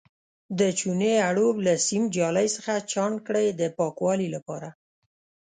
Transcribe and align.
د 0.59 0.61
چونې 0.79 1.11
اړوب 1.29 1.55
له 1.65 1.73
سیم 1.87 2.03
جالۍ 2.15 2.47
څخه 2.55 2.73
چاڼ 2.91 3.11
کړئ 3.27 3.47
د 3.59 3.61
پاکوالي 3.77 4.27
لپاره. 4.35 4.69